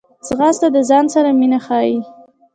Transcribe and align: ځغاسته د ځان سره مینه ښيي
ځغاسته 0.27 0.67
د 0.75 0.77
ځان 0.89 1.05
سره 1.13 1.29
مینه 1.39 1.59
ښيي 1.65 1.99